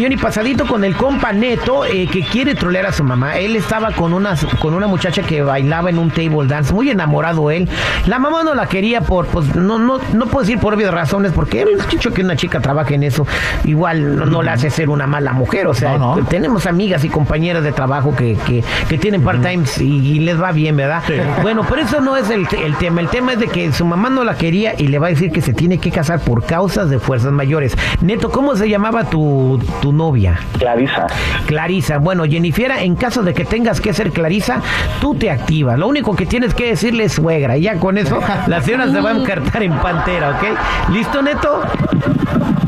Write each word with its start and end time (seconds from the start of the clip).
Millón 0.00 0.12
y 0.12 0.16
pasadito 0.16 0.66
con 0.66 0.82
el 0.82 0.96
compa 0.96 1.30
Neto 1.30 1.84
eh, 1.84 2.08
que 2.10 2.22
quiere 2.22 2.54
trolear 2.54 2.86
a 2.86 2.92
su 2.92 3.04
mamá. 3.04 3.36
Él 3.36 3.54
estaba 3.54 3.92
con 3.92 4.14
una, 4.14 4.34
con 4.58 4.72
una 4.72 4.86
muchacha 4.86 5.20
que 5.20 5.42
bailaba 5.42 5.90
en 5.90 5.98
un 5.98 6.10
table 6.10 6.46
dance, 6.46 6.72
muy 6.72 6.88
enamorado 6.88 7.50
él. 7.50 7.68
La 8.06 8.18
mamá 8.18 8.42
no 8.42 8.54
la 8.54 8.64
quería 8.64 9.02
por, 9.02 9.26
pues 9.26 9.54
no, 9.54 9.78
no, 9.78 10.00
no 10.14 10.26
puedo 10.28 10.40
decir 10.40 10.58
por 10.58 10.72
obvias 10.72 10.90
razones, 10.90 11.32
porque 11.32 11.60
él 11.60 11.68
dicho 11.90 12.14
que 12.14 12.22
una 12.22 12.34
chica 12.34 12.60
trabaja 12.60 12.94
en 12.94 13.02
eso, 13.02 13.26
igual 13.64 14.30
no, 14.30 14.42
le 14.42 14.48
hace 14.48 14.70
ser 14.70 14.88
una 14.88 15.06
mala 15.06 15.34
mujer. 15.34 15.66
O 15.66 15.74
sea, 15.74 15.98
tenemos 16.30 16.64
amigas 16.64 17.04
y 17.04 17.10
compañeras 17.10 17.62
de 17.62 17.72
trabajo 17.72 18.16
que, 18.16 18.38
que, 18.46 18.64
que 18.88 18.96
tienen 18.96 19.22
part-times 19.22 19.82
y, 19.82 20.20
les 20.20 20.40
va 20.40 20.50
bien, 20.52 20.78
¿verdad? 20.78 21.02
Bueno, 21.42 21.66
pero 21.68 21.82
eso 21.82 22.00
no 22.00 22.16
es 22.16 22.30
el, 22.30 22.48
el 22.64 22.74
tema. 22.76 23.02
El 23.02 23.08
tema 23.08 23.34
es 23.34 23.38
de 23.38 23.48
que 23.48 23.70
su 23.74 23.84
mamá 23.84 24.08
no 24.08 24.24
la 24.24 24.36
quería 24.36 24.72
y 24.78 24.86
le 24.86 24.98
va 24.98 25.08
a 25.08 25.10
decir 25.10 25.30
que 25.30 25.42
se 25.42 25.52
tiene 25.52 25.76
que 25.76 25.90
casar 25.90 26.20
por 26.20 26.46
causas 26.46 26.88
de 26.88 26.98
fuerzas 26.98 27.32
mayores. 27.32 27.76
Neto, 28.00 28.30
¿cómo 28.30 28.56
se 28.56 28.66
llamaba 28.66 29.04
tu, 29.04 29.60
tu 29.82 29.89
novia? 29.92 30.38
Clarisa. 30.58 31.06
Clarisa. 31.46 31.98
Bueno, 31.98 32.24
Jennifer, 32.24 32.70
en 32.72 32.96
caso 32.96 33.22
de 33.22 33.34
que 33.34 33.44
tengas 33.44 33.80
que 33.80 33.92
ser 33.92 34.10
Clarisa, 34.10 34.60
tú 35.00 35.14
te 35.14 35.30
activas. 35.30 35.78
Lo 35.78 35.88
único 35.88 36.14
que 36.14 36.26
tienes 36.26 36.54
que 36.54 36.68
decirle 36.68 37.04
es 37.04 37.12
suegra. 37.12 37.56
Y 37.56 37.62
ya 37.62 37.76
con 37.76 37.98
eso, 37.98 38.20
la 38.46 38.60
señora 38.62 38.90
se 38.90 39.00
va 39.00 39.10
a 39.10 39.16
encartar 39.16 39.62
en 39.62 39.72
pantera, 39.78 40.30
¿ok? 40.30 40.90
¿Listo, 40.92 41.22
Neto? 41.22 41.62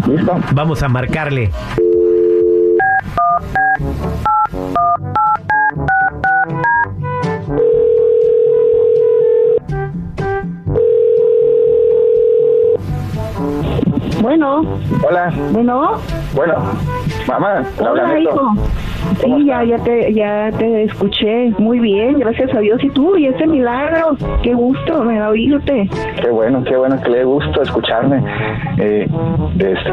Listo. 0.09 0.41
Vamos 0.53 0.83
a 0.83 0.89
marcarle. 0.89 1.51
Bueno. 14.21 14.63
Hola. 15.03 15.33
Bueno. 15.51 15.99
Bueno. 16.35 16.55
Mamá, 17.27 17.63
Hola, 17.79 18.19
hijo. 18.19 18.55
Sí, 19.21 19.45
ya, 19.45 19.65
ya 19.65 19.79
te, 19.79 20.13
ya 20.13 20.51
te 20.59 20.85
escuché 20.85 21.51
muy 21.59 21.79
bien, 21.79 22.19
gracias 22.19 22.55
a 22.55 22.61
Dios. 22.61 22.83
Y 22.83 22.91
tú, 22.91 23.17
y 23.17 23.27
ese 23.27 23.47
milagro, 23.47 24.17
qué 24.43 24.55
gusto 24.55 25.05
me 25.05 25.19
da 25.19 25.31
oírte. 25.31 25.89
Qué 26.21 26.31
bueno, 26.31 26.63
qué 26.65 26.77
bueno 26.77 27.01
que 27.03 27.11
le 27.11 27.25
gusto 27.25 27.63
escucharme. 27.63 28.23
Eh, 28.79 29.09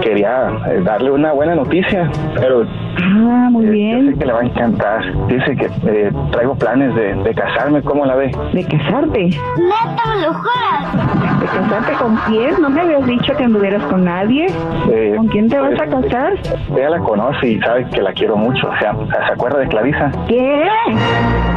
quería 0.02 0.52
eh, 0.68 0.82
darle 0.84 1.12
una 1.12 1.34
buena 1.34 1.56
noticia, 1.56 2.10
pero 2.36 2.66
Ah, 3.02 3.48
muy 3.52 3.66
bien. 3.66 4.08
Dice 4.08 4.20
que 4.20 4.26
le 4.26 4.34
va 4.34 4.40
a 4.40 4.44
encantar. 4.44 5.28
Dice 5.28 5.56
que 5.56 5.66
eh, 5.88 6.12
traigo 6.32 6.56
planes 6.56 6.94
de, 6.96 7.16
de, 7.16 7.34
casarme. 7.34 7.82
¿Cómo 7.82 8.06
la 8.06 8.16
ve? 8.16 8.32
¿De 8.54 8.64
casarte? 8.66 9.26
Neta, 9.26 10.04
me 10.16 10.22
lo 10.22 10.34
juras. 10.34 11.40
¿De 11.40 11.46
casarte 11.46 11.94
con 11.94 12.16
quién? 12.28 12.62
¿No 12.62 12.70
me 12.70 12.82
habías 12.82 13.06
dicho 13.06 13.36
que 13.36 13.44
anduvieras 13.44 13.84
con 13.84 14.04
nadie? 14.04 14.48
Eh, 14.92 15.14
¿Con 15.16 15.28
quién 15.28 15.50
te 15.50 15.60
vas 15.60 15.80
a 15.80 15.86
pues, 15.86 16.06
casar? 16.06 16.34
Ella 16.76 16.90
la 16.90 17.00
conoce 17.00 17.48
y 17.48 17.60
sabe 17.60 17.86
que 17.90 18.02
la 18.02 18.14
quiero 18.14 18.36
mucho. 18.36 18.68
O 18.68 18.78
sea, 18.80 18.94
¿se 19.08 19.34
acuerda 19.34 19.60
de 19.60 19.68
Clarisa? 19.68 20.12
¿Qué? 20.28 20.66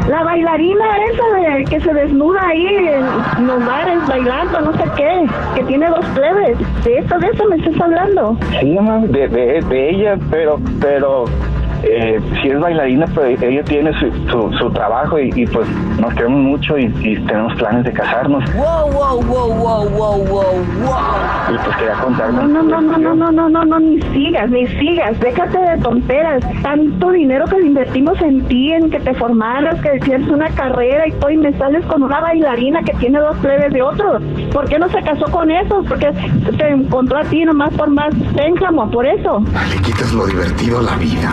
La 0.09 0.23
bailarina 0.25 0.85
esa 1.11 1.57
de, 1.57 1.65
que 1.65 1.81
se 1.81 1.93
desnuda 1.95 2.41
ahí 2.47 2.67
en 2.67 3.47
los 3.47 3.65
bares 3.65 4.07
bailando, 4.07 4.61
no 4.61 4.73
sé 4.73 4.85
qué, 4.97 5.27
que 5.55 5.65
tiene 5.65 5.89
dos 5.89 6.05
plebes. 6.15 6.59
¿De 6.85 6.99
eso, 6.99 7.19
de 7.19 7.29
eso 7.29 7.45
me 7.49 7.57
estás 7.57 7.81
hablando? 7.81 8.37
Sí, 8.61 8.75
mamá, 8.75 8.99
de, 9.07 9.29
de, 9.29 9.61
de 9.61 9.91
ella, 9.91 10.19
pero, 10.31 10.59
pero 10.81 11.25
eh, 11.85 12.21
si 12.41 12.49
es 12.49 12.61
bailarina, 12.61 13.07
pues 13.09 13.41
ella 13.43 13.63
tiene 13.65 13.93
su, 13.99 14.53
su, 14.59 14.71
trabajo 14.71 15.19
y, 15.19 15.47
pues 15.47 15.69
nos 15.99 16.15
queremos 16.15 16.41
mucho 16.41 16.79
y, 16.79 16.89
tenemos 17.27 17.55
planes 17.55 17.85
de 17.85 17.93
casarnos. 17.93 18.45
Wow, 18.55 18.91
wow, 18.93 19.23
wow, 19.23 19.55
wow, 19.55 19.89
wow, 19.89 20.25
wow, 20.25 20.95
Y 21.53 21.59
pues 21.59 21.77
quería 21.77 21.95
contarnos. 21.95 22.49
No, 22.49 22.63
no, 22.63 22.81
no, 22.81 22.99
no, 22.99 23.15
no, 23.15 23.33
no, 23.33 23.49
no, 23.49 23.65
no, 23.65 23.81
ni 23.81 24.01
sigas, 24.01 24.51
ni 24.51 24.67
sigas, 24.67 25.19
déjate 25.21 25.59
de 25.59 25.79
tonteras. 25.79 26.43
Tanto 26.63 27.11
dinero 27.11 27.47
que 27.47 27.61
invertimos 27.61 28.21
en 28.23 28.43
ti, 28.47 28.73
en 28.73 28.91
que 28.91 29.01
te 29.01 29.15
formaras, 29.15 29.81
que 29.81 29.97
hicieras 29.97 30.29
una 30.29 30.49
carrera 30.51 31.09
y 31.09 31.13
todo, 31.13 31.31
y 31.31 31.37
me 31.37 31.53
sales 31.59 31.85
con 31.87 32.03
una 32.03 32.21
bailarina 32.21 32.83
que 32.83 32.93
tiene 32.95 33.19
dos 33.19 33.37
plebes 33.39 33.73
de 33.73 33.83
otro. 33.83 34.21
¿Por 34.53 34.69
qué 34.69 34.79
no 34.79 34.89
se 34.89 35.03
casó 35.03 35.25
con 35.31 35.51
esos? 35.51 35.87
Porque 35.87 36.13
te 36.57 36.69
encontró 36.69 37.19
a 37.19 37.25
ti 37.25 37.45
nomás 37.45 37.73
por 37.75 37.91
más 37.91 38.15
pénjamo, 38.37 38.91
por 38.91 39.07
eso. 39.07 39.43
Le 39.69 39.83
quitas 39.83 40.13
lo 40.13 40.27
divertido 40.27 40.79
a 40.79 40.83
la 40.83 40.97
vida. 40.97 41.33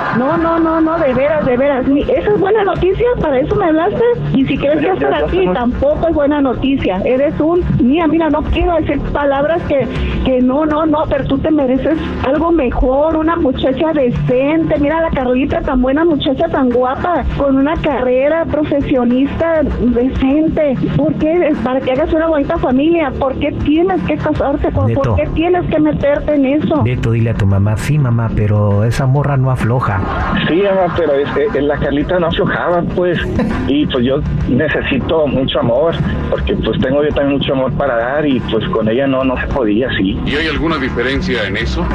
No, 0.17 0.37
no, 0.37 0.59
no, 0.59 0.81
no, 0.81 0.97
de 0.99 1.13
veras, 1.13 1.45
de 1.45 1.57
veras. 1.57 1.85
Esa 1.87 2.31
es 2.31 2.39
buena 2.39 2.63
noticia, 2.63 3.05
para 3.21 3.39
eso 3.39 3.55
me 3.55 3.65
hablaste. 3.65 4.03
Y 4.33 4.45
si 4.45 4.57
quieres 4.57 4.81
que 4.81 5.05
para 5.05 5.25
ti, 5.27 5.47
tampoco 5.53 6.07
es 6.07 6.13
buena 6.13 6.41
noticia. 6.41 7.01
Eres 7.05 7.39
un, 7.39 7.63
mira, 7.81 8.07
mira, 8.07 8.29
no 8.29 8.41
quiero 8.43 8.75
decir 8.75 8.99
palabras 9.13 9.61
que, 9.63 9.87
que 10.25 10.41
no, 10.41 10.65
no, 10.65 10.85
no, 10.85 11.05
pero 11.09 11.25
tú 11.25 11.37
te 11.37 11.49
mereces 11.49 11.97
algo 12.27 12.51
mejor, 12.51 13.15
una 13.15 13.35
muchacha 13.37 13.93
decente. 13.93 14.77
Mira 14.79 15.01
la 15.01 15.09
Carlita, 15.11 15.61
tan 15.61 15.81
buena 15.81 16.03
muchacha, 16.03 16.47
tan 16.49 16.69
guapa, 16.69 17.23
con 17.37 17.57
una 17.57 17.75
carrera 17.77 18.45
profesionista 18.45 19.61
decente. 19.63 20.75
¿Por 20.97 21.13
qué? 21.15 21.53
Para 21.63 21.79
que 21.79 21.91
hagas 21.91 22.11
una 22.13 22.27
bonita 22.27 22.57
familia. 22.57 23.11
¿Por 23.17 23.35
qué 23.39 23.51
tienes 23.63 24.01
que 24.03 24.17
casarte? 24.17 24.71
¿Por, 24.71 25.15
qué 25.15 25.27
tienes 25.33 25.65
que 25.69 25.79
meterte 25.79 26.35
en 26.35 26.45
eso? 26.45 26.83
Neto, 26.83 27.11
dile 27.11 27.29
a 27.29 27.33
tu 27.33 27.45
mamá, 27.45 27.77
sí, 27.77 27.97
mamá, 27.97 28.29
pero 28.35 28.83
esa 28.83 29.05
morra 29.05 29.37
no 29.37 29.51
afloja. 29.51 30.00
Sí, 30.47 30.61
mamá, 30.63 30.93
pero 30.97 31.13
este, 31.13 31.61
la 31.61 31.77
Carlita 31.77 32.19
no 32.19 32.27
aflojaba, 32.27 32.81
pues. 32.95 33.19
Y 33.67 33.85
pues 33.85 34.05
yo 34.05 34.19
necesito 34.49 35.27
mucho 35.27 35.59
amor, 35.59 35.93
porque 36.29 36.55
pues 36.55 36.79
tengo 36.79 37.03
yo 37.03 37.09
también 37.09 37.37
mucho 37.37 37.53
amor 37.53 37.71
para 37.73 37.95
dar 37.95 38.25
y 38.25 38.39
pues 38.51 38.67
con 38.69 38.89
ella 38.89 39.07
no, 39.07 39.23
no 39.23 39.39
se 39.39 39.47
podía, 39.47 39.89
sí. 39.97 40.19
¿Y 40.25 40.35
hay 40.35 40.47
alguna 40.47 40.77
diferencia 40.77 41.45
en 41.47 41.57
eso? 41.57 41.85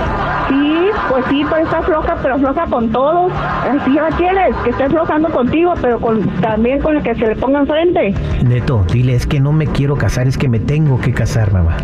Sí, 0.48 0.86
pues 1.10 1.24
sí, 1.28 1.44
pues 1.48 1.64
está 1.64 1.82
floja, 1.82 2.16
pero 2.22 2.38
floja 2.38 2.66
con 2.66 2.90
todos. 2.90 3.32
Si 3.84 3.92
la 3.92 4.08
quieres, 4.16 4.56
que 4.64 4.70
esté 4.70 4.88
flojando 4.88 5.28
contigo, 5.28 5.74
pero 5.80 6.00
con, 6.00 6.22
también 6.40 6.80
con 6.80 6.96
el 6.96 7.02
que 7.02 7.14
se 7.14 7.26
le 7.26 7.36
ponga 7.36 7.60
enfrente. 7.60 8.14
Neto, 8.44 8.84
dile, 8.92 9.14
es 9.14 9.26
que 9.26 9.40
no 9.40 9.52
me 9.52 9.66
quiero 9.66 9.96
casar, 9.96 10.28
es 10.28 10.38
que 10.38 10.48
me 10.48 10.60
tengo 10.60 11.00
que 11.00 11.12
casar, 11.12 11.52
mamá. 11.52 11.76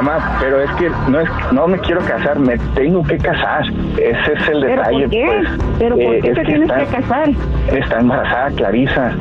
Mamá, 0.00 0.38
pero 0.40 0.62
es 0.62 0.70
que 0.72 0.88
no 1.10 1.20
es 1.20 1.28
no 1.52 1.66
me 1.66 1.78
quiero 1.78 2.00
casar, 2.00 2.38
me 2.38 2.56
tengo 2.74 3.02
que 3.04 3.18
casar. 3.18 3.64
Ese 3.98 4.32
es 4.32 4.48
el 4.48 4.62
detalle. 4.62 5.08
¿Pero 5.08 5.10
por 5.10 5.10
qué? 5.10 5.26
Pues, 5.26 5.78
¿Pero 5.78 5.96
por 5.96 6.14
eh, 6.14 6.20
qué 6.22 6.32
te 6.32 6.44
tienes 6.44 6.72
que 6.72 6.86
casar? 6.86 7.28
Está 7.70 7.98
embarazada 7.98 8.50
Clarisa. 8.52 9.12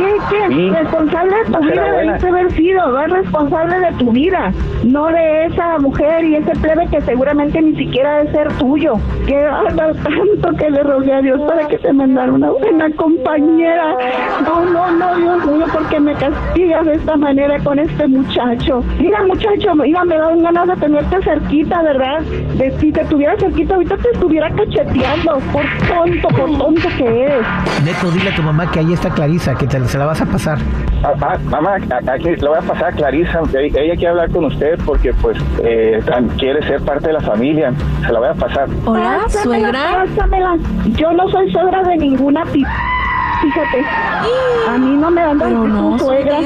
¿Qué, 0.00 0.16
qué? 0.30 0.70
Responsable 0.70 1.36
de 1.36 1.44
tu 1.52 1.60
vida 1.60 1.92
debiste 1.92 2.28
haber 2.28 2.50
sido, 2.52 2.86
no 2.86 3.00
es 3.02 3.10
responsable 3.10 3.80
de 3.80 3.92
tu 3.98 4.10
vida, 4.12 4.52
no 4.84 5.06
de 5.08 5.44
esa 5.44 5.78
mujer 5.78 6.24
y 6.24 6.36
ese 6.36 6.52
plebe 6.52 6.86
que 6.88 7.02
seguramente 7.02 7.60
ni 7.60 7.76
siquiera 7.76 8.18
debe 8.18 8.32
ser 8.32 8.52
tuyo. 8.54 8.94
Que 9.26 9.36
haga 9.36 9.92
tanto 9.92 10.56
que 10.56 10.70
le 10.70 10.82
rogué 10.84 11.12
a 11.12 11.20
Dios 11.20 11.40
para 11.46 11.68
que 11.68 11.76
te 11.76 11.92
mandara 11.92 12.32
una 12.32 12.50
buena 12.50 12.90
compañera. 12.96 13.94
No, 14.42 14.64
no, 14.64 14.90
no, 14.90 15.16
Dios 15.16 15.46
mío, 15.46 15.66
porque 15.70 16.00
me 16.00 16.14
castigas 16.14 16.86
de 16.86 16.94
esta 16.94 17.16
manera 17.16 17.58
con 17.62 17.78
este 17.78 18.06
muchacho. 18.08 18.82
Mira, 18.98 19.22
muchacho, 19.24 19.74
mira, 19.74 20.02
me 20.06 20.16
dan 20.16 20.42
ganas 20.42 20.66
de 20.68 20.76
tenerte 20.76 21.22
cerquita, 21.22 21.82
¿verdad? 21.82 22.20
De 22.56 22.70
si 22.78 22.90
te 22.90 23.04
tuviera 23.04 23.36
cerquita, 23.36 23.74
ahorita 23.74 23.98
te 23.98 24.10
estuviera 24.12 24.50
cacheteando 24.50 25.38
por 25.52 25.64
tonto, 25.88 26.28
por 26.28 26.58
tonto 26.58 26.88
que 26.96 27.24
eres. 27.24 27.46
Neto, 27.84 28.10
dile 28.12 28.30
a 28.30 28.34
tu 28.34 28.42
mamá 28.42 28.70
que 28.70 28.78
ahí 28.78 28.94
está 28.94 29.10
Clarisa, 29.10 29.54
que 29.56 29.66
te 29.66 29.78
se 29.90 29.98
la 29.98 30.06
vas 30.06 30.20
a 30.20 30.26
pasar. 30.26 30.58
Ah, 31.02 31.14
ah, 31.20 31.38
mamá, 31.46 31.74
aquí 31.74 32.28
le 32.28 32.36
voy 32.36 32.58
a 32.58 32.60
pasar 32.60 32.84
a 32.84 32.92
Clarisa. 32.92 33.40
Ella 33.54 33.72
quiere 33.74 34.08
hablar 34.08 34.30
con 34.30 34.44
usted 34.44 34.78
porque 34.86 35.12
pues 35.14 35.36
eh, 35.64 36.00
quiere 36.38 36.64
ser 36.66 36.80
parte 36.82 37.08
de 37.08 37.14
la 37.14 37.20
familia. 37.20 37.72
Se 38.06 38.12
la 38.12 38.20
voy 38.20 38.28
a 38.28 38.34
pasar. 38.34 38.68
Hola, 38.84 39.22
suegra. 39.28 40.04
Pásamela. 40.06 40.56
Yo 40.90 41.12
no 41.12 41.28
soy 41.30 41.50
suegra 41.50 41.82
de 41.82 41.96
ninguna 41.96 42.44
pipa 42.46 42.99
fíjate. 43.40 43.84
A 44.68 44.78
mí 44.78 44.96
no 44.96 45.10
me 45.10 45.22
dan 45.22 45.38
Pero 45.38 45.68
no, 45.68 45.98
suegra. 45.98 46.38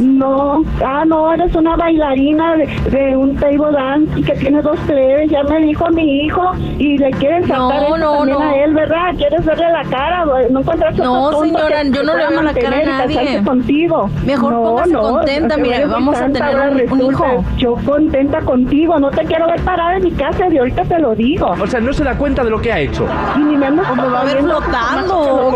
No, 0.00 0.62
ah, 0.84 1.04
no, 1.06 1.32
eres 1.32 1.54
una 1.54 1.76
bailarina 1.76 2.54
de, 2.56 3.16
un 3.16 3.36
table 3.36 3.72
dance 3.72 4.18
y 4.18 4.22
que 4.22 4.34
tiene 4.34 4.62
dos 4.62 4.78
plebes, 4.80 5.30
ya 5.30 5.42
me 5.44 5.60
dijo 5.60 5.88
mi 5.90 6.24
hijo 6.24 6.52
y 6.78 6.98
le 6.98 7.10
quieren 7.12 7.46
sacar 7.46 7.90
no, 7.90 7.96
no, 7.96 8.24
no. 8.24 8.40
a 8.40 8.56
él, 8.56 8.74
¿verdad? 8.74 9.14
¿Quieres 9.16 9.44
verle 9.44 9.70
la 9.70 9.84
cara? 9.84 10.24
No 10.50 10.60
encuentras 10.60 10.96
No, 10.96 11.42
señora, 11.42 11.82
yo 11.84 12.02
no 12.02 12.16
le 12.16 12.26
veo 12.28 12.42
la 12.42 12.54
cara 12.54 12.78
a 12.78 12.84
nadie. 12.84 13.42
contigo. 13.44 14.10
Mejor 14.24 14.52
no, 14.52 14.62
póngase 14.62 14.92
no, 14.92 15.02
contenta, 15.02 15.56
mira, 15.56 15.86
vamos 15.86 16.20
a 16.20 16.28
tener 16.28 16.86
un, 16.90 17.00
hijo. 17.00 17.44
Yo 17.56 17.74
contenta 17.84 18.40
contigo, 18.42 18.98
no 18.98 19.10
te 19.10 19.24
quiero 19.24 19.46
ver 19.46 19.60
parada 19.62 19.96
en 19.96 20.04
mi 20.04 20.12
casa, 20.12 20.48
de 20.48 20.58
ahorita 20.58 20.84
te 20.84 20.98
lo 20.98 21.14
digo. 21.14 21.54
O 21.60 21.66
sea, 21.66 21.80
no 21.80 21.92
se 21.92 22.04
da 22.04 22.16
cuenta 22.16 22.44
de 22.44 22.50
lo 22.50 22.60
que 22.60 22.72
ha 22.72 22.80
hecho. 22.80 23.06
Y 23.36 23.40
ni 23.40 23.56
me 23.56 23.66
ando 23.66 23.82
¿Cómo 23.88 24.10
va 24.10 24.20
a 24.20 24.24
ver 24.24 24.38
flotando? 24.42 25.47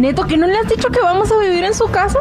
Neto, 0.00 0.26
¿que 0.26 0.38
no 0.38 0.46
le 0.46 0.56
has 0.56 0.66
dicho 0.66 0.88
que 0.88 0.98
vamos 0.98 1.30
a 1.30 1.38
vivir 1.40 1.62
en 1.62 1.74
su 1.74 1.84
casa? 1.90 2.20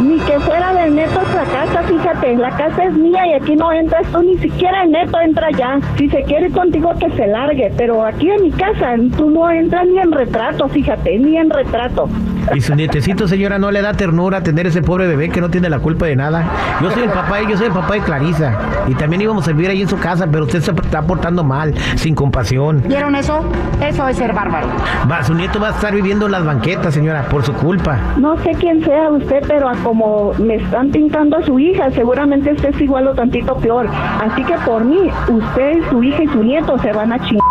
Ni 0.00 0.20
que 0.20 0.38
fuera 0.38 0.72
de 0.72 0.88
Neto 0.92 1.20
esta 1.20 1.42
casa, 1.42 1.82
fíjate, 1.82 2.36
la 2.36 2.50
casa 2.50 2.84
es 2.84 2.92
mía 2.92 3.26
y 3.26 3.32
aquí 3.32 3.56
no 3.56 3.72
entras 3.72 4.06
tú, 4.12 4.22
ni 4.22 4.38
siquiera 4.38 4.84
Neto 4.84 5.20
entra 5.20 5.50
ya. 5.50 5.80
Si 5.98 6.08
se 6.08 6.22
quiere 6.22 6.50
contigo 6.50 6.92
que 7.00 7.10
se 7.16 7.26
largue, 7.26 7.72
pero 7.76 8.06
aquí 8.06 8.30
en 8.30 8.42
mi 8.42 8.52
casa 8.52 8.94
tú 9.16 9.30
no 9.30 9.50
entras 9.50 9.84
ni 9.88 9.98
en 9.98 10.12
retrato, 10.12 10.68
fíjate, 10.68 11.18
ni 11.18 11.36
en 11.36 11.50
retrato. 11.50 12.08
Y 12.52 12.60
su 12.60 12.74
nietecito, 12.74 13.26
señora, 13.26 13.58
no 13.58 13.70
le 13.70 13.80
da 13.80 13.94
ternura 13.94 14.42
tener 14.42 14.66
ese 14.66 14.82
pobre 14.82 15.06
bebé 15.06 15.30
que 15.30 15.40
no 15.40 15.50
tiene 15.50 15.70
la 15.70 15.78
culpa 15.78 16.06
de 16.06 16.16
nada. 16.16 16.44
Yo 16.82 16.90
soy 16.90 17.04
el 17.04 17.10
papá, 17.10 17.40
yo 17.42 17.56
soy 17.56 17.66
el 17.66 17.72
papá 17.72 17.94
de 17.94 18.00
Clarisa. 18.00 18.52
Y 18.86 18.94
también 18.94 19.22
íbamos 19.22 19.46
a 19.48 19.52
vivir 19.52 19.70
ahí 19.70 19.82
en 19.82 19.88
su 19.88 19.98
casa, 19.98 20.26
pero 20.30 20.44
usted 20.44 20.60
se 20.60 20.70
está 20.70 21.02
portando 21.02 21.42
mal, 21.42 21.74
sin 21.96 22.14
compasión. 22.14 22.82
¿Vieron 22.86 23.14
eso? 23.16 23.44
Eso 23.80 24.06
es 24.08 24.16
ser 24.16 24.32
bárbaro. 24.32 24.68
Va, 25.10 25.22
su 25.22 25.34
nieto 25.34 25.58
va 25.58 25.68
a 25.68 25.70
estar 25.70 25.94
viviendo 25.94 26.26
en 26.26 26.32
las 26.32 26.44
banquetas, 26.44 26.94
señora, 26.94 27.22
por 27.28 27.44
su 27.44 27.52
culpa. 27.54 27.98
No 28.18 28.36
sé 28.42 28.52
quién 28.60 28.84
sea 28.84 29.10
usted, 29.10 29.42
pero 29.46 29.68
a 29.68 29.74
como 29.76 30.32
me 30.38 30.56
están 30.56 30.90
pintando 30.90 31.38
a 31.38 31.42
su 31.42 31.58
hija, 31.58 31.90
seguramente 31.90 32.52
usted 32.52 32.74
es 32.74 32.80
igual 32.80 33.08
o 33.08 33.14
tantito 33.14 33.56
peor. 33.56 33.88
Así 33.88 34.44
que 34.44 34.54
por 34.58 34.84
mí, 34.84 35.10
usted, 35.28 35.78
su 35.90 36.02
hija 36.02 36.22
y 36.22 36.28
su 36.28 36.42
nieto 36.42 36.78
se 36.78 36.92
van 36.92 37.12
a 37.12 37.18
chingar. 37.18 37.44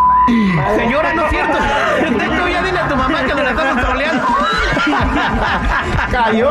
Señora, 0.78 1.14
no 1.14 1.26
es 1.26 1.30
cierto. 1.32 1.58
Tú 2.44 2.50
ya 2.50 2.64
dile 2.64 2.80
a 2.80 2.88
tu 2.88 2.96
mamá 2.96 3.24
que 3.24 3.34
nos 3.34 3.44
la 3.44 3.50
estamos 3.50 3.86
troleando. 3.86 4.24
Cayó. 6.14 6.50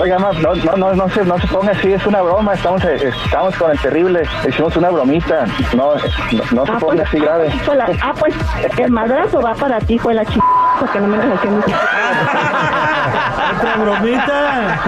Oiga, 0.00 0.18
no, 0.18 0.32
no, 0.34 0.76
no, 0.76 0.94
no, 0.94 1.08
se, 1.08 1.24
no 1.24 1.38
se 1.38 1.46
ponga 1.46 1.72
así, 1.72 1.92
es 1.94 2.06
una 2.06 2.20
broma. 2.20 2.52
Estamos, 2.52 2.84
eh, 2.84 3.10
estamos 3.24 3.56
con 3.56 3.70
el 3.70 3.78
terrible. 3.78 4.22
Hicimos 4.46 4.76
una 4.76 4.90
bromita. 4.90 5.46
No, 5.74 5.94
no, 5.94 6.42
no 6.52 6.66
se 6.66 6.72
Ah, 6.72 6.76
ponga 6.78 6.96
pues, 6.96 7.00
así 7.08 7.18
grave. 7.18 7.46
hijo 7.48 7.70
de 7.72 7.76
la- 7.78 7.88
ah, 8.02 8.12
pues 8.18 8.34
el 8.78 8.90
madrazo 8.90 9.40
va 9.40 9.54
para 9.54 9.78
ti, 9.80 9.98
fue 9.98 10.12
la 10.14 10.24
chica, 10.26 10.44
porque 10.78 11.00
no 11.00 11.06
me 11.08 11.16
dejas 11.16 11.38
haciendo 11.38 11.64
Otra 13.58 13.76
bromita. 13.78 14.78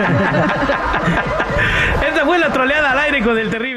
Esta 2.07 2.25
fue 2.27 2.39
la 2.39 2.53
troleada 2.53 2.91
al 2.93 2.99
aire 2.99 3.23
con 3.25 3.39
el 3.39 3.49
terrible. 3.51 3.68